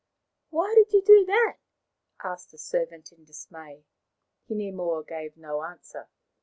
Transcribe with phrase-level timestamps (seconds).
[0.49, 1.57] "Why did you do that?"
[2.23, 3.85] asked the servant in dismay.
[4.49, 6.09] Hinemoa gave no answer.